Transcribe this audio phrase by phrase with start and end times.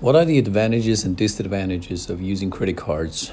[0.00, 3.32] What are the advantages and disadvantages of using credit cards?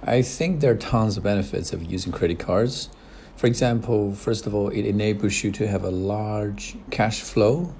[0.00, 2.88] I think there are tons of benefits of using credit cards.
[3.34, 7.74] For example, first of all, it enables you to have a large cash flow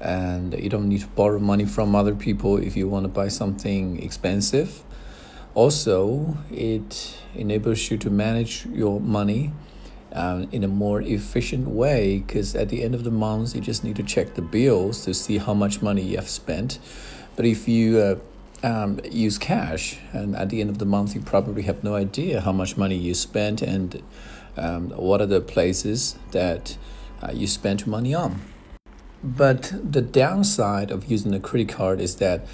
[0.00, 3.26] and you don't need to borrow money from other people if you want to buy
[3.26, 4.84] something expensive.
[5.54, 9.50] Also, it enables you to manage your money
[10.12, 13.82] um, in a more efficient way because at the end of the month, you just
[13.82, 16.78] need to check the bills to see how much money you have spent
[17.36, 18.16] but if you uh,
[18.66, 22.40] um, use cash, and at the end of the month, you probably have no idea
[22.40, 24.02] how much money you spent and
[24.56, 26.76] um, what are the places that
[27.22, 28.40] uh, you spent money on.
[29.22, 32.46] But the downside of using a credit card is that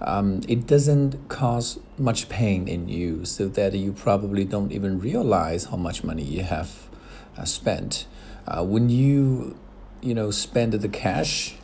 [0.00, 5.64] um, it doesn't cause much pain in you, so that you probably don't even realize
[5.64, 6.88] how much money you have
[7.36, 8.06] uh, spent.
[8.46, 9.56] Uh, when you,
[10.00, 11.54] you know, spend the cash,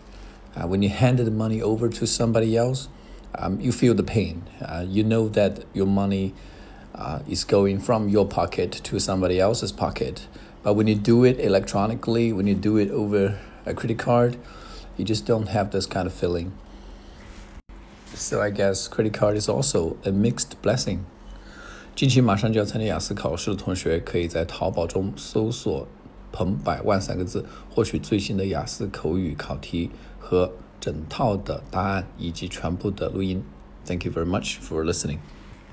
[0.56, 2.90] uh, when you hand the money over to somebody else,
[3.36, 4.44] um, you feel the pain.
[4.62, 6.34] Uh, you know that your money
[6.94, 10.28] uh, is going from your pocket to somebody else's pocket.
[10.64, 14.38] But when you do it electronically, when you do it over a credit card,
[14.98, 16.52] you just don't have this kind of feeling.
[18.14, 21.06] So I guess credit card is also a mixed blessing.
[21.96, 25.88] 近期马上就要参加雅思考试的同学，可以在淘宝中搜索“
[26.37, 33.43] 彭百万”三个字，获取最新的雅思口语考题和整套的答案以及全部的录音。
[33.87, 35.21] Thank you very much for listening.